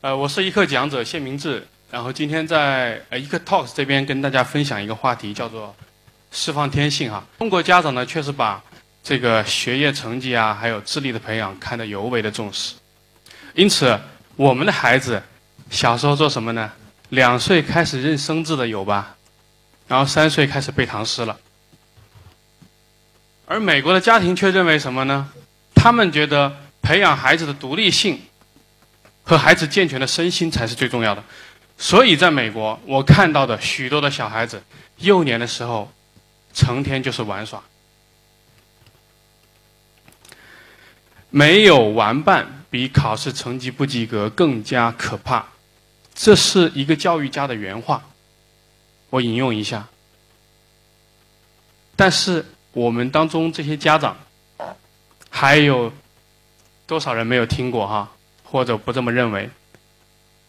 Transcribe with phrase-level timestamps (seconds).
[0.00, 5.74] 呃，我是一课讲者谢明志，然后今天在呃一课 Talks 这边跟大家分享一个话题，叫做
[6.30, 7.26] 释放天性哈。
[7.40, 8.62] 中国家长呢，确实把
[9.02, 12.76] 这个学业成绩啊，还有智力的培养看得尤为的重视，
[13.54, 13.98] 因此
[14.36, 15.20] 我们的孩子
[15.68, 16.70] 小时候做什么呢？
[17.08, 19.16] 两岁开始认生字的有吧？
[19.88, 21.36] 然后三岁开始背唐诗了。
[23.46, 25.28] 而美国的家庭却认为什么呢？
[25.74, 28.20] 他们觉得培养孩子的独立性。
[29.28, 31.22] 和孩子健全的身心才是最重要的，
[31.76, 34.62] 所以在美国，我看到的许多的小孩子，
[34.96, 35.92] 幼年的时候，
[36.54, 37.62] 成天就是玩耍，
[41.28, 45.44] 没有玩伴比考试成绩不及格更加可怕，
[46.14, 48.02] 这是一个教育家的原话，
[49.10, 49.86] 我引用一下。
[51.96, 54.16] 但是我们当中这些家长，
[55.28, 55.92] 还有
[56.86, 58.10] 多少人没有听过哈？
[58.50, 59.50] 或者不这么认为，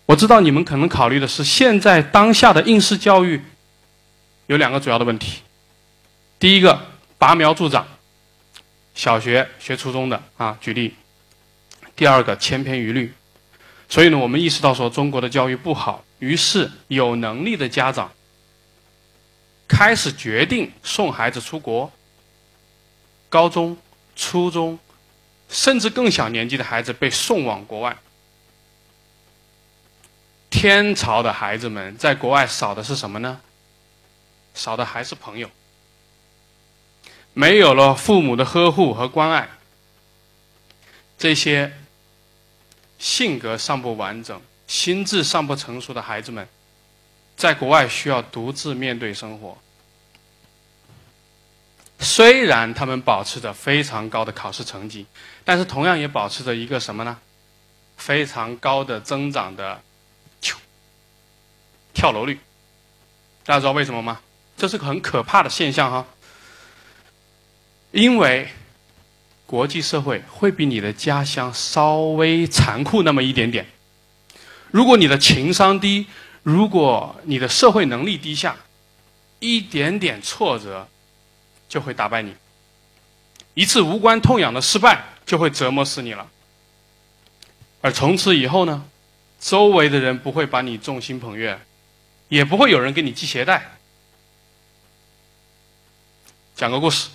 [0.05, 3.41] 我知道你们可能考虑的是现在当下的应试教育
[4.47, 5.41] 有两个主要的问题。
[6.39, 6.79] 第一个，
[7.17, 7.85] 拔苗助长，
[8.95, 10.91] 小学学初中的啊，举例；
[11.95, 13.13] 第二个，千篇一律。
[13.89, 18.09] 所以呢，我们意识到说中国的教育不好，于是有能力的家长
[19.67, 21.91] 开始决定送孩子出国，
[23.27, 23.77] 高中、
[24.15, 24.79] 初中。
[25.49, 27.97] 甚至更小年纪的孩子被送往国外。
[30.49, 33.41] 天朝的孩子们在国外少的是什么呢？
[34.53, 35.49] 少的还是朋友。
[37.33, 39.47] 没有了父母的呵护和关爱，
[41.17, 41.71] 这些
[42.97, 46.47] 性格尚不完整、心智尚不成熟的孩子们，
[47.37, 49.57] 在国外需要独自面对生活。
[51.99, 55.05] 虽然他们保持着非常高的考试成绩，
[55.43, 57.17] 但是同样也保持着一个什么呢？
[57.97, 59.81] 非常高的增长的
[61.93, 62.39] 跳楼率。
[63.43, 64.21] 大家知道为什么吗？
[64.55, 66.05] 这是个很可怕的现象哈。
[67.91, 68.47] 因为
[69.45, 73.65] 国际社会会比你的家乡稍微残酷那么一点点。
[74.71, 76.07] 如果你的情商低，
[76.43, 78.55] 如果你的社会能力低下，
[79.39, 80.87] 一点点挫折。
[81.69, 82.35] 就会打败你，
[83.53, 86.27] 一次无关痛痒的失败就会折磨死你了。
[87.81, 88.83] 而从此以后呢，
[89.39, 91.57] 周围的人不会把你众星捧月，
[92.27, 93.77] 也不会有人给你系鞋带。
[96.55, 97.09] 讲个故事，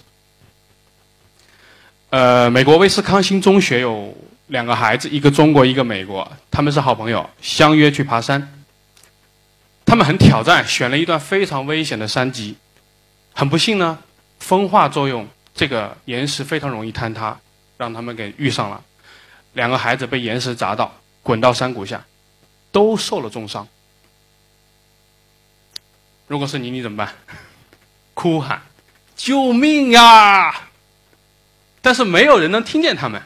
[2.08, 4.16] 呃，美国威斯康星中学有
[4.46, 8.64] 两个孩子，一个中国，一个美国，他们是好朋友，相约去爬山。
[9.84, 12.56] 他们很挑战，选了一段非常危险的山脊，
[13.34, 13.98] 很不幸呢。
[14.44, 17.34] 风化作用，这个岩石非常容易坍塌，
[17.78, 18.84] 让他们给遇上了。
[19.54, 22.04] 两个孩子被岩石砸到，滚到山谷下，
[22.70, 23.66] 都受了重伤。
[26.26, 27.14] 如果是你，你怎么办？
[28.12, 28.60] 哭喊
[29.16, 30.68] ：“救命呀！”
[31.80, 33.22] 但是没有人能听见他们。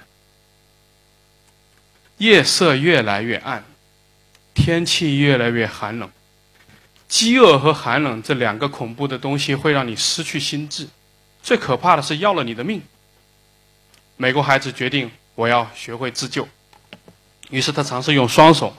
[2.19, 3.65] 夜色越来越暗，
[4.55, 6.09] 天气越来越寒冷，
[7.09, 10.89] 饥饿和寒冷这两个恐怖的东西会让你失去心智。
[11.48, 12.82] 最可怕的是要了你的命。
[14.19, 16.47] 美国孩子决定我要学会自救，
[17.48, 18.76] 于是他尝试用双手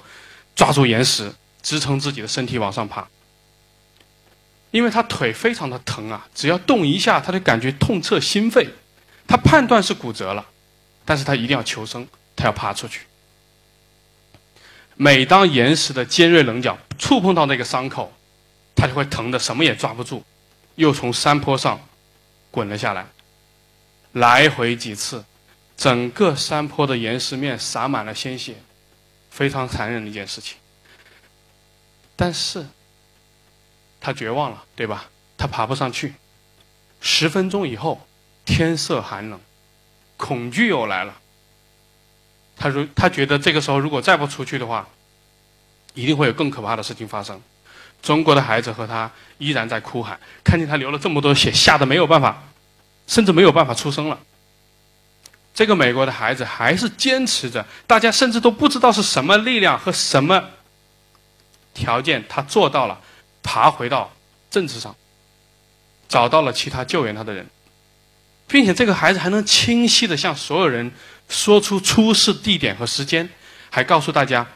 [0.55, 3.07] 抓住岩石，支撑自己的身体往上爬。
[4.69, 8.69] 因为他腿非常的疼啊，只要动一下他就感觉痛彻心肺。
[9.27, 10.45] 他判断是骨折了，
[11.03, 13.07] 但是他一定要求生，他要爬出去。
[14.93, 18.13] 每当岩石的尖锐棱角触碰到那个伤口，
[18.75, 20.23] 他就会疼得什么也抓不住，
[20.75, 21.81] 又从山坡上。
[22.51, 23.07] 滚了下来，
[24.13, 25.23] 来回几次，
[25.77, 28.55] 整个山坡的岩石面洒满了鲜血，
[29.29, 30.57] 非常残忍的一件事情。
[32.15, 32.65] 但是，
[34.01, 35.09] 他绝望了，对吧？
[35.37, 36.15] 他爬不上去。
[37.01, 38.05] 十分钟以后，
[38.43, 39.39] 天色寒冷，
[40.17, 41.17] 恐惧又来了。
[42.57, 44.89] 他如他觉得这个时候如果再不出去的话，
[45.93, 47.41] 一定会有更可怕的事情发生。
[48.01, 52.43] 中国的孩子和他依然在哭喊，看见他流了这么多血，吓得没有办法，
[53.07, 54.17] 甚至没有办法出声了。
[55.53, 60.41] 这个美国的孩子还是坚持着，大家甚至都不知道是什么力量和什么
[61.73, 62.99] 条件，他做到了，
[63.43, 64.11] 爬回到
[64.49, 64.95] 政治上，
[66.07, 67.45] 找到了其他救援他的人，
[68.47, 70.89] 并且这个孩子还能清晰的向所有人
[71.27, 73.29] 说出出事地点和时间，
[73.69, 74.47] 还告诉大家，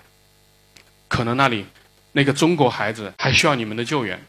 [1.10, 1.66] 可能那里。
[2.14, 4.20] 那个中国孩子还需要你们的救援，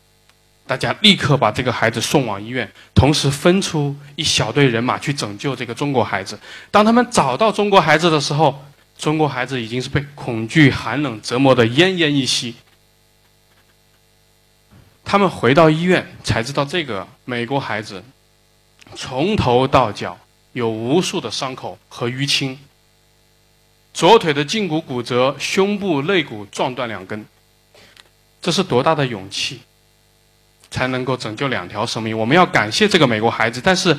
[0.66, 6.38] 大家立刻把这个孩子送往医院，同时分出一小队人马去拯救这个中国孩子。
[6.70, 8.64] 当他们找到中国孩子的时候，
[8.96, 12.54] 中国孩子已经是被恐惧、寒冷折磨得奄奄一息。
[15.04, 18.02] 他们回到医院才知道，这个美国孩子
[18.94, 20.18] 从头到脚
[20.54, 22.58] 有无数的伤口和淤青，
[23.92, 27.26] 左腿的胫骨骨折，胸部肋骨撞断两根。
[28.44, 29.60] 这是多大的勇气，
[30.70, 32.16] 才能够拯救两条生命？
[32.16, 33.58] 我们要感谢这个美国孩子。
[33.64, 33.96] 但是，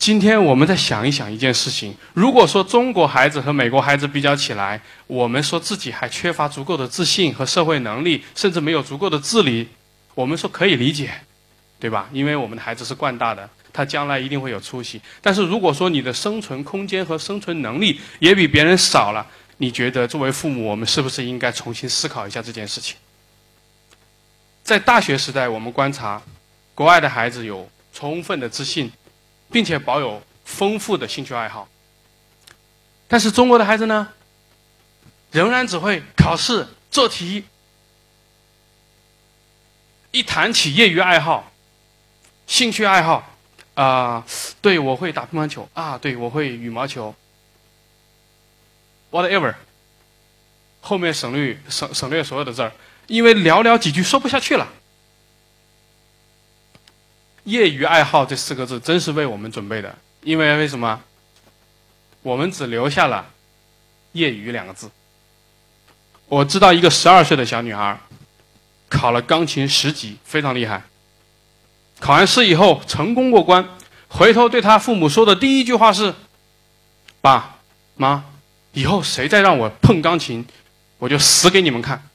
[0.00, 9.68] 今天我们再想一想一件事情：如果说中国孩子和美国孩子比较起来，我们说自己还缺乏足够的自信和社会能力，甚至没有足够的自理，
[10.16, 11.12] 我们说可以理解，
[11.78, 12.08] 对吧？
[12.12, 15.00] 因为我们的孩子是惯大的，他将来一定会有出息。
[15.20, 19.24] 但是如果说你的生存空间和生存能力也比别人少了，
[19.58, 22.96] 你觉得作为父母，我们是不是应该重新思考一下这件事情？
[24.72, 26.22] 在大学时代，我们观察，
[26.74, 28.90] 国外的孩子有充分的自信，
[29.50, 31.68] 并且保有丰富的兴趣爱好。
[33.06, 34.08] 但是中国的孩子呢，
[35.30, 37.44] 仍然只会考试、做题。
[40.10, 41.52] 一谈起业余爱好、
[42.46, 43.30] 兴趣爱好，
[43.74, 44.24] 啊，
[44.62, 47.14] 对我会打乒乓球啊，对我会羽毛球
[49.10, 49.54] ，whatever，
[50.80, 52.72] 后面省略省省略所有的字儿。
[53.06, 54.68] 因为寥寥几句说不下去了。
[57.44, 61.02] 业余爱好这四个字真是为我们准备的，因为为什么？
[62.22, 63.30] 我们只留下了
[64.12, 64.88] “业余”两个字。
[66.28, 67.98] 我知道一个十二岁的小女孩，
[68.88, 70.84] 考了钢琴十级，非常厉害。
[71.98, 73.68] 考完试以后成功过关，
[74.06, 76.14] 回头对她父母说的第一句话是
[77.20, 77.58] ：“爸
[77.96, 78.24] 妈，
[78.72, 80.46] 以后谁再让我碰钢琴，
[80.98, 82.08] 我就死给你们看。”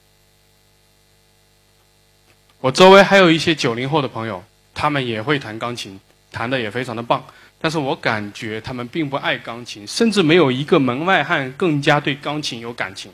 [2.60, 4.44] 我周围还有一些九零后的朋友，
[4.74, 6.00] 他们也会弹钢琴，
[6.32, 7.24] 弹的也非常的棒。
[7.60, 13.12] 但是我感觉他们并不爱钢琴，甚至没有一个门外汉更加对钢琴有感情。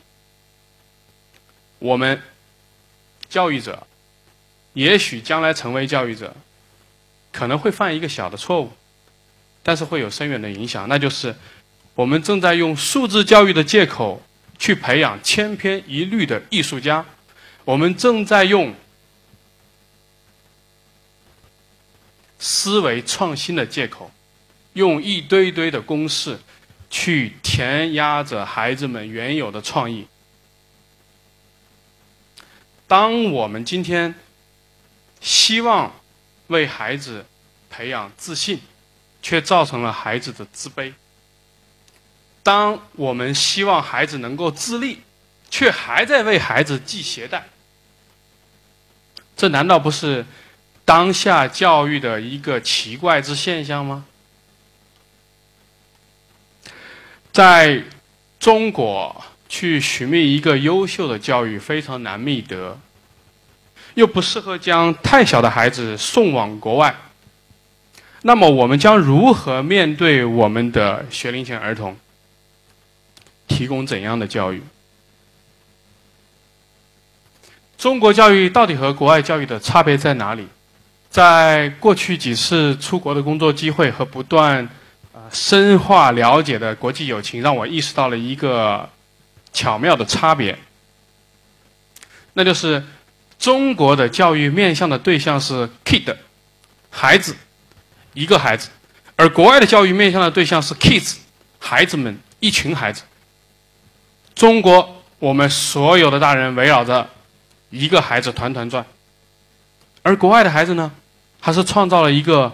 [1.78, 2.20] 我们
[3.28, 3.86] 教育者，
[4.72, 6.34] 也许将来成为教育者，
[7.30, 8.72] 可能会犯一个小的错误，
[9.62, 11.34] 但是会有深远的影响，那就是
[11.94, 14.22] 我们正在用素质教育的借口
[14.58, 17.04] 去培养千篇一律的艺术家，
[17.66, 18.74] 我们正在用。
[22.38, 24.10] 思维创新的借口，
[24.74, 26.38] 用一堆堆的公式
[26.90, 30.06] 去填压着孩子们原有的创意。
[32.86, 34.14] 当我们今天
[35.20, 35.94] 希望
[36.48, 37.24] 为孩子
[37.70, 38.60] 培养自信，
[39.22, 40.92] 却造成了孩子的自卑；
[42.42, 45.00] 当我们希望孩子能够自立，
[45.50, 47.48] 却还在为孩子系鞋带，
[49.34, 50.26] 这难道不是？
[50.84, 54.04] 当下教育的一个奇怪之现象吗？
[57.32, 57.82] 在
[58.38, 62.78] 中国去寻觅一个优秀的教育非常难觅得，
[63.94, 66.94] 又不适合将太小的孩子送往国外。
[68.22, 71.96] 那么，我们将如何面对我们的学龄前儿童？
[73.48, 74.62] 提供怎样的教育？
[77.76, 80.48] 中国教育到底和国外教育的差别在哪里？
[81.14, 84.68] 在过去几次出国的工作机会和不断
[85.12, 88.90] 呃深化了解的国际友情，让我意识到了一个
[89.52, 90.58] 巧妙的差别，
[92.32, 92.82] 那就是
[93.38, 96.16] 中国的教育面向的对象是 kid
[96.90, 97.36] 孩子
[98.14, 98.70] 一个孩子，
[99.14, 101.18] 而国外的教育面向的对象是 kids
[101.60, 103.04] 孩子们一群孩子。
[104.34, 107.08] 中国我们所有的大人围绕着
[107.70, 108.84] 一个孩子团团转，
[110.02, 110.90] 而国外的孩子呢？
[111.46, 112.50] 它是创造了一个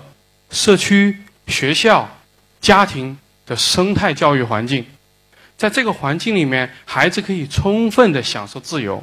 [0.50, 1.16] 社区、
[1.46, 2.10] 学校、
[2.60, 3.16] 家庭
[3.46, 4.84] 的生态教育环境，
[5.56, 9.00] 在这个环境里面，孩子可以充分的享受自由。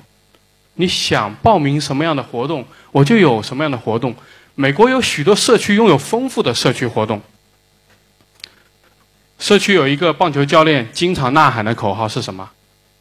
[0.74, 4.14] 你想报名什么样的活动，我就有什么样的活动。
[4.56, 7.22] 美国有许多社区拥有丰富的社区活动。
[9.40, 12.50] 社区有一个棒球教练经常呐喊的口号是什么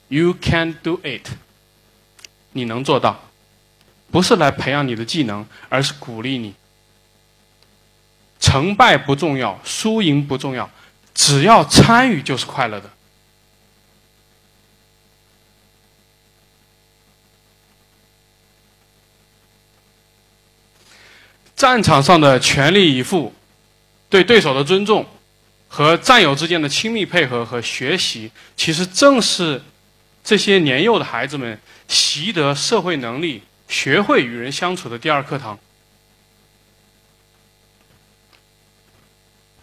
[0.07, 1.27] ？You can do it。
[2.53, 3.19] 你能做到，
[4.13, 6.55] 不是来培养你的技能，而是鼓励你。
[8.47, 10.71] 成败不重要，输赢不重要，
[11.13, 12.89] 只要参与就是快乐的。
[21.57, 23.35] 战场上的全力以赴，
[24.09, 25.05] 对对手的尊重，
[25.67, 29.61] 和战友之间的亲密配合和学习，其实正是
[30.23, 35.59] 这些年幼的孩子们习得社会能力、学会与人相处的第二课堂。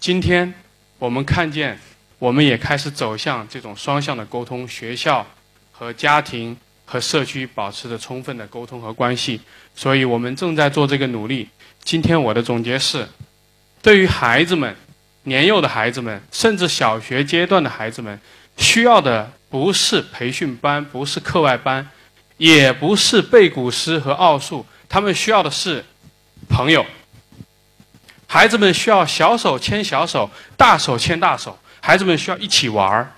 [0.04, 0.54] 今天，
[1.00, 1.80] 我们看见
[2.20, 5.26] 我们也开始走向这种双向的沟通，学校
[5.72, 9.40] 和家庭和社区保持着充分的沟通和关系。
[9.74, 11.48] 所以我们正在做这个努力。
[11.86, 13.08] 今天我的总结是：
[13.82, 14.76] 对于孩子们、
[15.24, 18.20] 年幼的孩子们，甚至小学阶段的孩子们，
[18.58, 21.90] 需要的不是培训班，不是课外班，
[22.36, 25.86] 也不是背古诗和奥数，他们需要的是
[26.50, 26.86] 朋友。
[28.34, 31.56] 孩子们需要小手牵小手，大手牵大手。
[31.80, 33.12] 孩子们需要一起玩儿，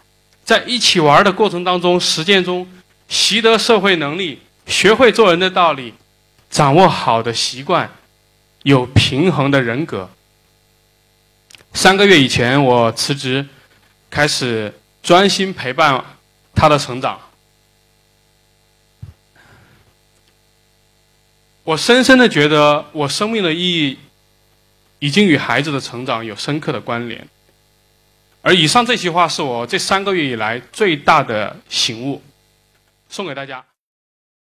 [0.43, 2.69] 在一起玩儿的过程当中，实践中
[3.07, 5.93] 习得社会能力，学会做人的道理，
[6.49, 7.89] 掌握好的习惯，
[8.63, 10.09] 有平衡的人格。
[11.73, 13.47] 三个月以前，我辞职，
[14.09, 16.03] 开始专心陪伴
[16.53, 17.17] 他的成长。
[21.63, 23.99] 我深深的觉得，我生命的意义。
[25.05, 27.27] 已经与孩子的成长有深刻的关联，
[28.41, 32.23] 而以上这些话是我这三个月以来最大的醒悟，
[33.07, 33.63] 送给大家。